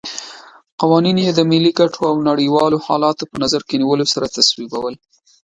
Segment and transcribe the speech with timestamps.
[0.81, 4.95] قوانین یې د ملي ګټو او نړیوالو حالاتو په نظر کې نیولو سره تصویبول.